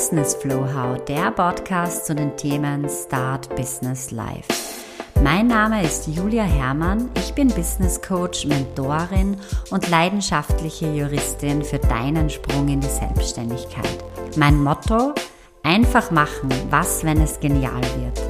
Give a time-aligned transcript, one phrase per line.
[0.00, 4.48] Business Flow How, der Podcast zu den Themen Start Business Life.
[5.22, 9.36] Mein Name ist Julia Herrmann, ich bin Business Coach, Mentorin
[9.70, 14.02] und leidenschaftliche Juristin für deinen Sprung in die Selbstständigkeit.
[14.36, 15.12] Mein Motto,
[15.62, 18.22] einfach machen, was, wenn es genial wird.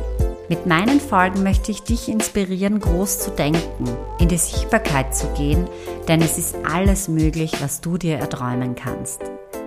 [0.49, 3.85] Mit meinen Folgen möchte ich dich inspirieren, groß zu denken,
[4.19, 5.69] in die Sichtbarkeit zu gehen,
[6.09, 9.23] denn es ist alles möglich, was du dir erträumen kannst.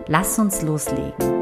[0.07, 1.32] Lass uns loslegen.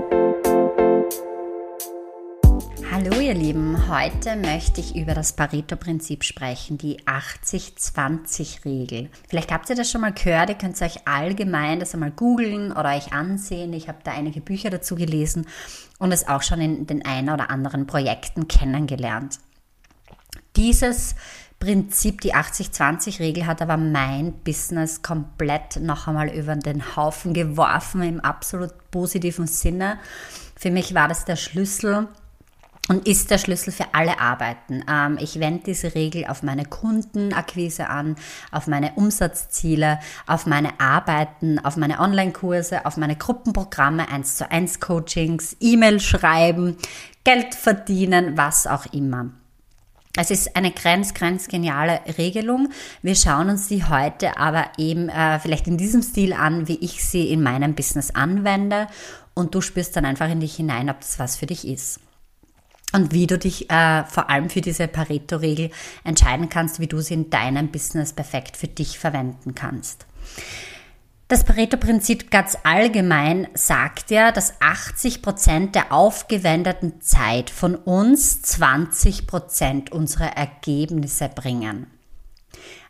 [3.32, 9.10] Ihr Lieben, heute möchte ich über das Pareto-Prinzip sprechen, die 80-20-Regel.
[9.30, 12.94] Vielleicht habt ihr das schon mal gehört, ihr könnt euch allgemein das einmal googeln oder
[12.94, 13.72] euch ansehen.
[13.72, 15.48] Ich habe da einige Bücher dazu gelesen
[15.98, 19.40] und es auch schon in den ein oder anderen Projekten kennengelernt.
[20.58, 21.16] Dieses
[21.58, 28.20] Prinzip, die 80-20-Regel hat aber mein Business komplett noch einmal über den Haufen geworfen im
[28.20, 30.00] absolut positiven Sinne.
[30.58, 32.10] Für mich war das der Schlüssel
[32.88, 34.84] und ist der Schlüssel für alle Arbeiten.
[34.90, 38.16] Ähm, ich wende diese Regel auf meine Kundenakquise an,
[38.52, 44.80] auf meine Umsatzziele, auf meine Arbeiten, auf meine Online-Kurse, auf meine Gruppenprogramme, 1 zu 1
[44.80, 46.78] Coachings, E-Mail schreiben,
[47.24, 49.30] Geld verdienen, was auch immer.
[50.18, 52.70] Es ist eine grenz, grenz geniale Regelung.
[53.02, 57.04] Wir schauen uns die heute aber eben äh, vielleicht in diesem Stil an, wie ich
[57.06, 58.88] sie in meinem Business anwende.
[59.34, 62.02] Und du spürst dann einfach in dich hinein, ob das was für dich ist.
[62.94, 65.70] Und wie du dich äh, vor allem für diese Pareto-Regel
[66.04, 70.06] entscheiden kannst, wie du sie in deinem Business perfekt für dich verwenden kannst.
[71.32, 79.28] Das Pareto-Prinzip ganz allgemein sagt ja, dass 80 Prozent der aufgewendeten Zeit von uns 20
[79.28, 81.88] Prozent unserer Ergebnisse bringen.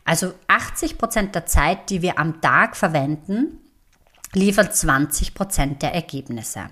[0.04, 3.60] Also 80 Prozent der Zeit, die wir am Tag verwenden,
[4.32, 6.62] liefert 20 Prozent der Ergebnisse.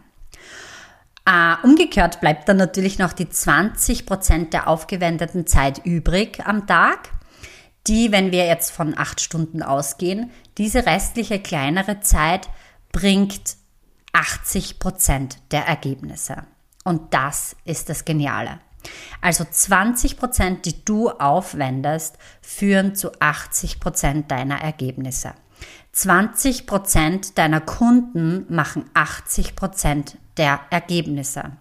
[1.31, 7.11] Äh, umgekehrt bleibt dann natürlich noch die 20 Prozent der aufgewendeten Zeit übrig am Tag
[7.87, 12.49] die, wenn wir jetzt von acht Stunden ausgehen, diese restliche kleinere Zeit
[12.93, 13.57] bringt
[14.13, 16.45] 80 Prozent der Ergebnisse.
[16.85, 18.61] Und das ist das Geniale.
[19.21, 25.35] Also 20 Prozent, die du aufwendest, führen zu 80 Prozent deiner Ergebnisse.
[25.93, 31.53] 20 Prozent deiner Kunden machen 80 Prozent der Ergebnisse.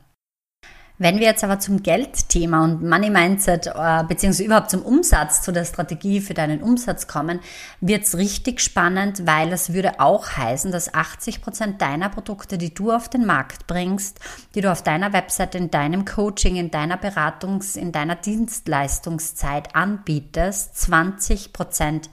[1.02, 5.54] Wenn wir jetzt aber zum Geldthema und Money Mindset äh, beziehungsweise überhaupt zum Umsatz, zu
[5.54, 7.40] der Strategie für deinen Umsatz kommen,
[7.80, 12.74] wird es richtig spannend, weil es würde auch heißen, dass 80 Prozent deiner Produkte, die
[12.74, 14.20] du auf den Markt bringst,
[14.56, 20.82] die du auf deiner Website, in deinem Coaching, in deiner Beratungs-, in deiner Dienstleistungszeit anbietest,
[20.82, 22.10] 20 Prozent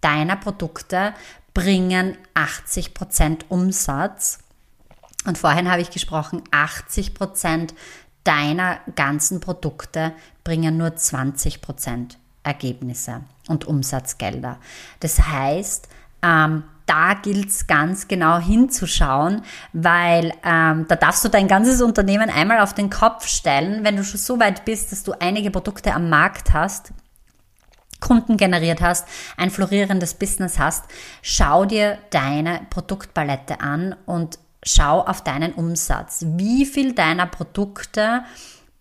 [0.00, 1.12] deiner Produkte
[1.52, 4.38] bringen 80 Prozent Umsatz.
[5.24, 7.74] Und vorhin habe ich gesprochen, 80 Prozent
[8.24, 10.12] deiner ganzen Produkte
[10.44, 14.58] bringen nur 20% Ergebnisse und Umsatzgelder.
[15.00, 15.88] Das heißt,
[16.22, 22.28] ähm, da gilt es ganz genau hinzuschauen, weil ähm, da darfst du dein ganzes Unternehmen
[22.28, 25.94] einmal auf den Kopf stellen, wenn du schon so weit bist, dass du einige Produkte
[25.94, 26.92] am Markt hast,
[28.00, 29.06] Kunden generiert hast,
[29.36, 30.84] ein florierendes Business hast,
[31.22, 36.24] schau dir deine Produktpalette an und schau auf deinen Umsatz.
[36.26, 38.22] Wie viel deiner Produkte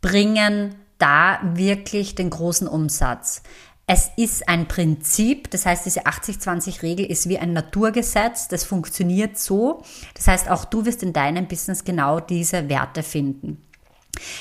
[0.02, 3.42] bringen da wirklich den großen Umsatz?
[3.88, 9.84] Es ist ein Prinzip, das heißt, diese 80-20-Regel ist wie ein Naturgesetz, das funktioniert so.
[10.14, 13.62] Das heißt, auch du wirst in deinem Business genau diese Werte finden.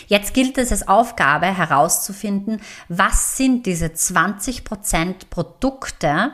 [0.06, 6.32] Jetzt gilt es als Aufgabe herauszufinden, was sind diese 20% Produkte,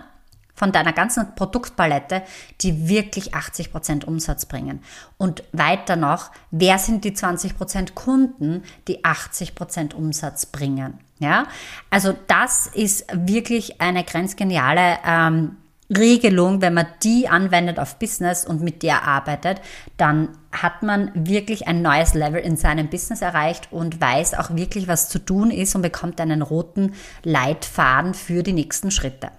[0.56, 2.22] von deiner ganzen Produktpalette,
[2.62, 4.82] die wirklich 80% Umsatz bringen.
[5.18, 10.98] Und weiter noch, wer sind die 20% Kunden, die 80% Umsatz bringen?
[11.18, 11.46] Ja,
[11.90, 15.56] also das ist wirklich eine grenzgeniale ähm,
[15.94, 19.60] Regelung, wenn man die anwendet auf Business und mit der arbeitet,
[19.96, 24.88] dann hat man wirklich ein neues Level in seinem Business erreicht und weiß auch wirklich,
[24.88, 29.30] was zu tun ist und bekommt einen roten Leitfaden für die nächsten Schritte.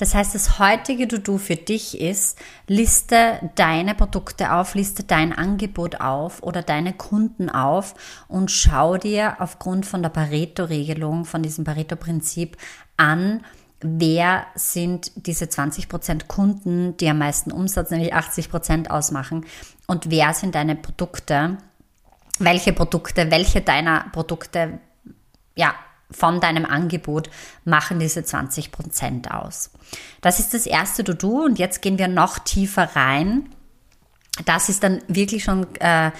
[0.00, 6.00] Das heißt, das heutige To-Do für dich ist, liste deine Produkte auf, liste dein Angebot
[6.00, 12.56] auf oder deine Kunden auf und schau dir aufgrund von der Pareto-Regelung, von diesem Pareto-Prinzip
[12.96, 13.44] an,
[13.82, 19.44] wer sind diese 20% Kunden, die am meisten Umsatz, nämlich 80% ausmachen
[19.86, 21.58] und wer sind deine Produkte,
[22.38, 24.78] welche Produkte, welche deiner Produkte,
[25.54, 25.74] ja,
[26.10, 27.30] von deinem Angebot
[27.64, 29.70] machen diese 20% aus.
[30.20, 33.48] Das ist das erste To-Do und jetzt gehen wir noch tiefer rein.
[34.46, 36.12] das ist dann wirklich schon äh,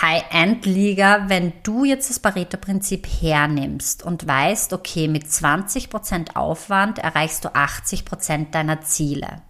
[0.00, 7.48] High-End-Liga, wenn du jetzt das Pareto-Prinzip hernimmst und weißt, okay, mit 20% Aufwand erreichst du
[7.48, 9.42] 80% deiner Ziele.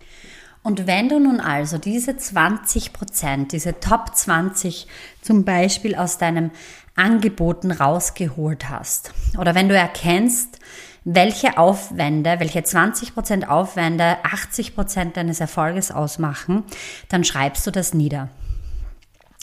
[0.67, 4.89] Und wenn du nun also diese 20%, diese Top 20
[5.23, 6.51] zum Beispiel aus deinem
[6.97, 10.59] Angeboten rausgeholt hast, oder wenn du erkennst,
[11.05, 16.65] welche Aufwände, welche 20% Aufwände 80% deines Erfolges ausmachen,
[17.11, 18.29] dann schreibst du das nieder.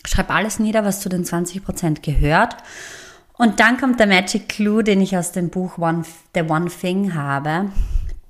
[0.06, 2.58] Schreib alles nieder, was zu den 20% gehört.
[3.38, 6.04] Und dann kommt der Magic Clue, den ich aus dem Buch One,
[6.36, 7.70] The One Thing habe.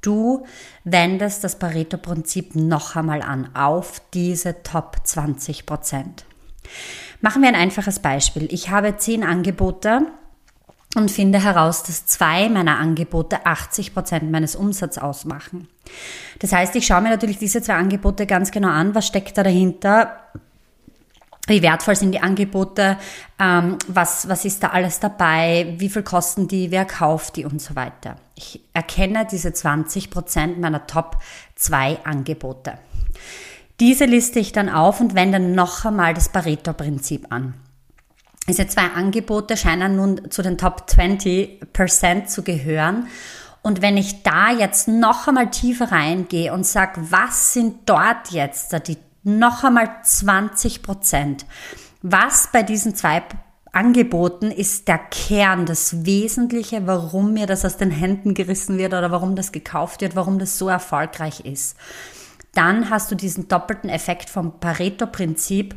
[0.03, 0.45] Du
[0.83, 6.23] wendest das Pareto-Prinzip noch einmal an auf diese Top 20%
[7.21, 8.47] Machen wir ein einfaches Beispiel.
[8.51, 10.07] Ich habe zehn Angebote
[10.95, 15.67] und finde heraus, dass zwei meiner Angebote 80 Prozent meines Umsatzes ausmachen.
[16.39, 19.43] Das heißt, ich schaue mir natürlich diese zwei Angebote ganz genau an, was steckt da
[19.43, 20.17] dahinter,
[21.47, 22.97] wie wertvoll sind die Angebote,
[23.39, 27.61] ähm, was, was ist da alles dabei, wie viel kosten die, wer kauft die und
[27.61, 28.15] so weiter.
[28.35, 31.17] Ich erkenne diese 20 Prozent meiner Top
[31.55, 32.77] 2 Angebote.
[33.79, 37.55] Diese liste ich dann auf und wende noch einmal das Pareto-Prinzip an.
[38.47, 43.07] Diese zwei Angebote scheinen nun zu den Top 20% zu gehören.
[43.61, 48.73] Und wenn ich da jetzt noch einmal tiefer reingehe und sage, was sind dort jetzt
[48.87, 51.45] die noch einmal 20%
[52.01, 53.23] Was bei diesen zwei
[53.71, 59.09] Angeboten ist der Kern, das Wesentliche, warum mir das aus den Händen gerissen wird oder
[59.09, 61.75] warum das gekauft wird, warum das so erfolgreich ist.
[62.53, 65.75] Dann hast du diesen doppelten Effekt vom Pareto-Prinzip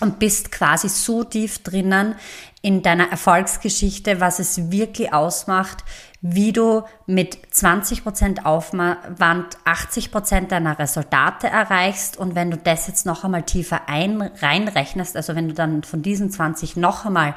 [0.00, 2.14] und bist quasi so tief drinnen
[2.62, 5.84] in deiner Erfolgsgeschichte, was es wirklich ausmacht,
[6.20, 12.16] wie du mit 20% Aufwand 80% deiner Resultate erreichst.
[12.16, 16.02] Und wenn du das jetzt noch einmal tiefer ein, reinrechnest, also wenn du dann von
[16.02, 17.34] diesen 20 noch einmal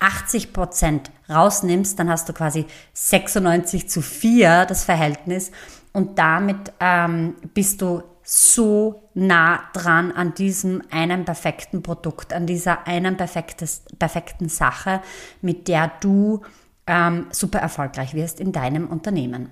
[0.00, 5.52] 80% rausnimmst, dann hast du quasi 96 zu 4 das Verhältnis.
[5.92, 12.86] Und damit ähm, bist du so nah dran an diesem einen perfekten Produkt, an dieser
[12.88, 15.00] einen perfekten Sache,
[15.42, 16.42] mit der du
[16.88, 19.50] ähm, super erfolgreich wirst in deinem Unternehmen.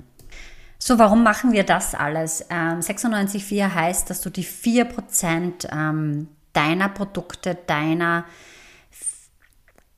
[0.80, 2.46] So, warum machen wir das alles?
[2.50, 8.24] Ähm, 96,4 heißt, dass du die 4% ähm, deiner Produkte, deiner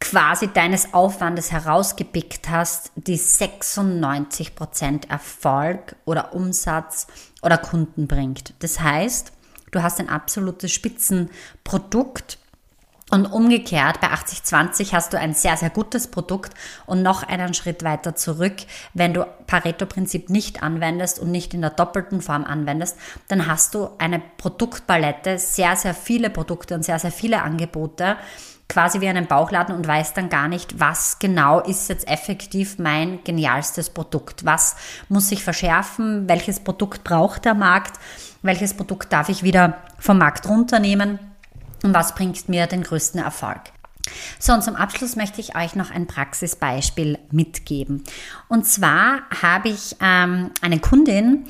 [0.00, 7.06] quasi deines Aufwandes herausgepickt hast, die 96% Erfolg oder Umsatz
[7.42, 8.54] oder Kunden bringt.
[8.58, 9.32] Das heißt,
[9.72, 12.38] du hast ein absolutes Spitzenprodukt
[13.08, 16.54] und umgekehrt, bei 80-20 hast du ein sehr, sehr gutes Produkt
[16.86, 18.56] und noch einen Schritt weiter zurück,
[18.94, 22.98] wenn du Pareto-Prinzip nicht anwendest und nicht in der doppelten Form anwendest,
[23.28, 28.16] dann hast du eine Produktpalette, sehr, sehr viele Produkte und sehr, sehr viele Angebote,
[28.68, 33.22] quasi wie einen Bauchladen und weiß dann gar nicht, was genau ist jetzt effektiv mein
[33.24, 34.44] genialstes Produkt.
[34.44, 34.76] Was
[35.08, 36.28] muss ich verschärfen?
[36.28, 38.00] Welches Produkt braucht der Markt?
[38.42, 41.18] Welches Produkt darf ich wieder vom Markt runternehmen?
[41.82, 43.60] Und was bringt mir den größten Erfolg?
[44.38, 48.04] So, und zum Abschluss möchte ich euch noch ein Praxisbeispiel mitgeben.
[48.48, 51.44] Und zwar habe ich ähm, eine Kundin,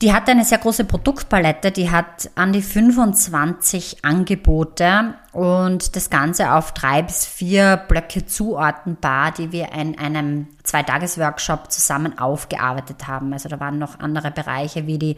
[0.00, 6.52] die hat eine sehr große Produktpalette, die hat an die 25 Angebote und das Ganze
[6.52, 13.32] auf drei bis vier Blöcke zuordnenbar, die wir in einem Zweitages-Workshop zusammen aufgearbeitet haben.
[13.32, 15.16] Also da waren noch andere Bereiche wie die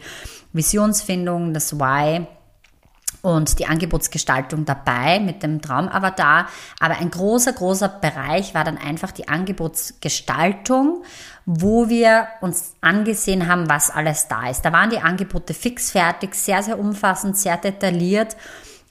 [0.51, 2.25] Visionsfindung, das Why,
[3.21, 6.47] und die Angebotsgestaltung dabei mit dem Traumavatar.
[6.79, 11.03] Aber ein großer, großer Bereich war dann einfach die Angebotsgestaltung,
[11.45, 14.63] wo wir uns angesehen haben, was alles da ist.
[14.63, 18.35] Da waren die Angebote fix fertig, sehr, sehr umfassend, sehr detailliert,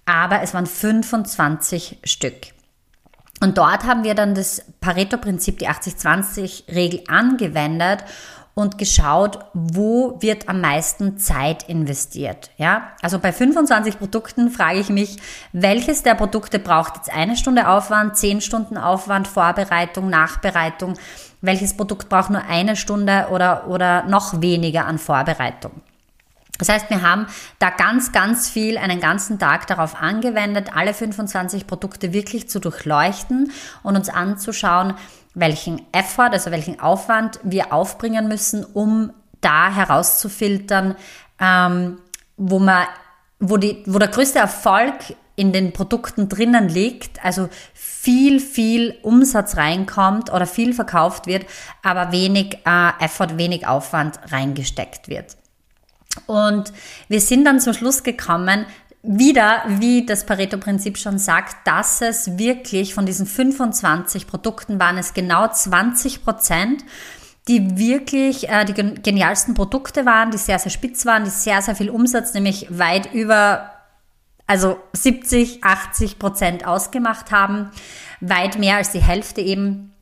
[0.06, 2.36] aber es waren 25 Stück.
[3.42, 8.04] Und dort haben wir dann das Pareto-Prinzip, die 80-20-Regel angewendet
[8.54, 12.50] und geschaut, wo wird am meisten Zeit investiert.
[12.56, 15.16] Ja, also bei 25 Produkten frage ich mich,
[15.52, 20.94] welches der Produkte braucht jetzt eine Stunde Aufwand, zehn Stunden Aufwand, Vorbereitung, Nachbereitung?
[21.40, 25.72] Welches Produkt braucht nur eine Stunde oder, oder noch weniger an Vorbereitung?
[26.60, 27.26] Das heißt, wir haben
[27.58, 33.50] da ganz, ganz viel einen ganzen Tag darauf angewendet, alle 25 Produkte wirklich zu durchleuchten
[33.82, 34.94] und uns anzuschauen,
[35.34, 40.96] welchen Effort, also welchen Aufwand wir aufbringen müssen, um da herauszufiltern,
[41.40, 41.98] ähm,
[42.36, 42.86] wo man,
[43.38, 44.94] wo die, wo der größte Erfolg
[45.36, 51.46] in den Produkten drinnen liegt, also viel, viel Umsatz reinkommt oder viel verkauft wird,
[51.82, 55.36] aber wenig äh, Effort, wenig Aufwand reingesteckt wird.
[56.26, 56.72] Und
[57.08, 58.66] wir sind dann zum Schluss gekommen,
[59.02, 65.14] wieder, wie das Pareto-Prinzip schon sagt, dass es wirklich von diesen 25 Produkten waren es
[65.14, 66.84] genau 20 Prozent,
[67.48, 71.74] die wirklich äh, die genialsten Produkte waren, die sehr, sehr spitz waren, die sehr, sehr
[71.74, 73.70] viel Umsatz, nämlich weit über
[74.46, 77.70] also 70, 80 Prozent ausgemacht haben,
[78.20, 79.92] weit mehr als die Hälfte eben.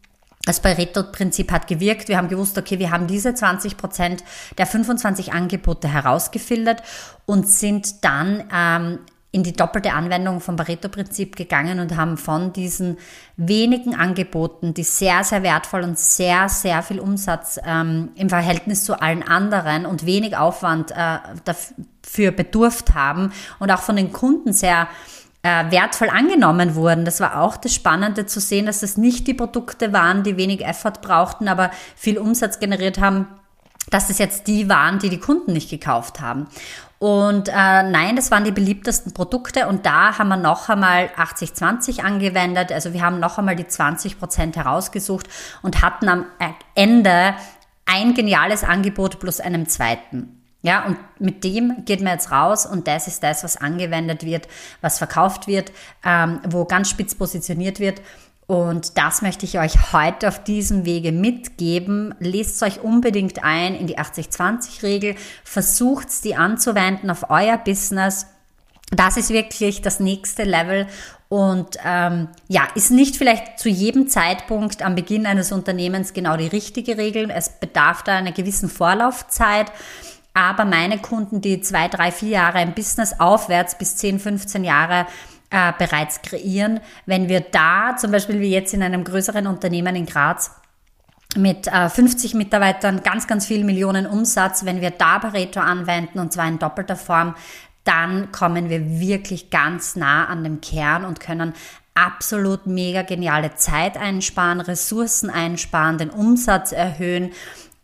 [0.49, 2.09] Das Pareto-Prinzip hat gewirkt.
[2.09, 4.25] Wir haben gewusst, okay, wir haben diese 20 Prozent
[4.57, 6.83] der 25 Angebote herausgefiltert
[7.27, 8.99] und sind dann ähm,
[9.31, 12.97] in die doppelte Anwendung vom Pareto-Prinzip gegangen und haben von diesen
[13.37, 18.99] wenigen Angeboten, die sehr, sehr wertvoll und sehr, sehr viel Umsatz ähm, im Verhältnis zu
[19.03, 24.89] allen anderen und wenig Aufwand äh, dafür bedurft haben und auch von den Kunden sehr
[25.43, 27.05] äh, wertvoll angenommen wurden.
[27.05, 30.65] Das war auch das Spannende zu sehen, dass das nicht die Produkte waren, die wenig
[30.65, 33.29] Effort brauchten, aber viel Umsatz generiert haben,
[33.91, 36.49] dass es jetzt die waren, die die Kunden nicht gekauft haben.
[36.99, 42.01] Und äh, nein, das waren die beliebtesten Produkte und da haben wir noch einmal 80-20
[42.01, 42.73] angewendet.
[42.73, 45.29] Also wir haben noch einmal die 20 Prozent herausgesucht
[45.63, 46.27] und hatten am
[46.75, 47.35] Ende
[47.87, 50.38] ein geniales Angebot plus einem zweiten.
[50.63, 54.49] Ja, und mit dem geht man jetzt raus und das ist das, was angewendet wird,
[54.81, 55.71] was verkauft wird,
[56.05, 58.03] ähm, wo ganz spitz positioniert wird.
[58.49, 62.15] Und das möchte ich euch heute auf diesem Wege mitgeben.
[62.19, 68.27] Lest euch unbedingt ein in die 80-20-Regel, versucht die anzuwenden auf euer Business.
[68.91, 70.87] Das ist wirklich das nächste Level
[71.29, 76.47] und ähm, ja, ist nicht vielleicht zu jedem Zeitpunkt am Beginn eines Unternehmens genau die
[76.47, 77.31] richtige Regel.
[77.31, 79.71] Es bedarf da einer gewissen Vorlaufzeit.
[80.39, 85.05] Aber meine Kunden, die zwei, drei, vier Jahre im Business aufwärts bis 10, 15 Jahre
[85.51, 86.79] äh, bereits kreieren.
[87.07, 90.53] Wenn wir da zum Beispiel wie jetzt in einem größeren Unternehmen in Graz
[91.35, 96.33] mit äh, 50 Mitarbeitern ganz, ganz viel Millionen Umsatz, wenn wir da Pareto anwenden und
[96.33, 97.35] zwar in doppelter Form,
[97.83, 101.53] dann kommen wir wirklich ganz nah an dem Kern und können
[101.95, 107.33] absolut mega geniale Zeit einsparen, Ressourcen einsparen, den Umsatz erhöhen.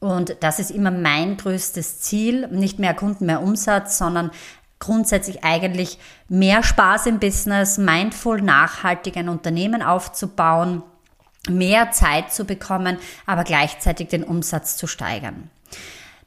[0.04, 2.46] Und das ist immer mein größtes Ziel.
[2.48, 4.32] Nicht mehr Kunden, mehr Umsatz, sondern
[4.78, 10.82] grundsätzlich eigentlich mehr Spaß im Business, mindful, nachhaltig ein Unternehmen aufzubauen,
[11.48, 15.48] mehr Zeit zu bekommen, aber gleichzeitig den Umsatz zu steigern.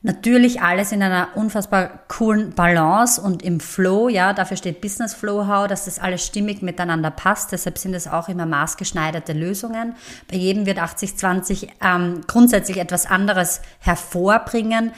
[0.04, 5.48] Natürlich alles in einer unfassbar coolen Balance und im Flow, ja, dafür steht Business Flow
[5.48, 7.51] How, dass das alles stimmig miteinander passt.
[7.51, 9.96] Deshalb sind es auch immer maßgeschneiderte Lösungen.
[10.30, 14.92] Bei jedem wird 80-20 ähm, grundsätzlich etwas anderes hervorbringen.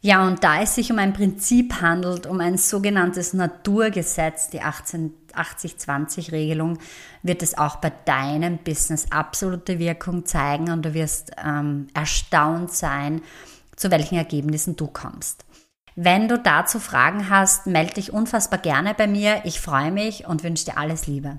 [0.00, 6.78] Ja, und da es sich um ein Prinzip handelt, um ein sogenanntes Naturgesetz, die 80-20-Regelung,
[7.24, 13.22] wird es auch bei deinem Business absolute Wirkung zeigen und du wirst ähm, erstaunt sein,
[13.78, 15.44] zu welchen Ergebnissen du kommst.
[15.94, 19.40] Wenn du dazu Fragen hast, melde dich unfassbar gerne bei mir.
[19.44, 21.38] Ich freue mich und wünsche dir alles Liebe.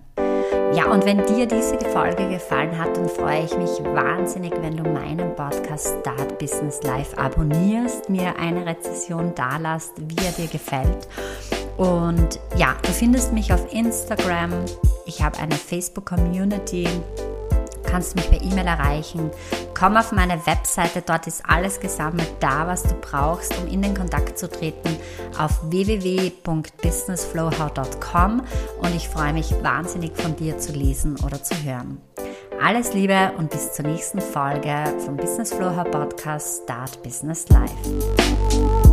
[0.74, 4.84] Ja, und wenn dir diese Folge gefallen hat, dann freue ich mich wahnsinnig, wenn du
[4.84, 11.08] meinen Podcast Start Business Live abonnierst, mir eine Rezession dalasst, wie er dir gefällt.
[11.78, 14.52] Und ja, du findest mich auf Instagram.
[15.06, 16.88] Ich habe eine Facebook-Community
[17.90, 19.32] kannst mich per E-Mail erreichen.
[19.78, 23.96] Komm auf meine Webseite, dort ist alles gesammelt, da was du brauchst, um in den
[23.96, 24.98] Kontakt zu treten,
[25.38, 28.42] auf www.businessflowhow.com
[28.82, 32.02] und ich freue mich wahnsinnig von dir zu lesen oder zu hören.
[32.62, 38.89] Alles Liebe und bis zur nächsten Folge vom Business Flowhow Podcast Start Business Life.